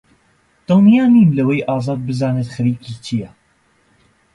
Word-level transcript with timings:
دڵنیا 0.67 1.05
نیم 1.13 1.29
لەوەی 1.37 1.65
ئازاد 1.69 1.99
بزانێت 2.07 2.47
خەریکی 2.55 2.93
چییە. 3.05 3.29